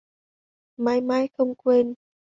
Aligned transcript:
Mãi 0.77 1.01
mãi 1.01 1.29
không 1.37 1.55
quên 1.55 1.93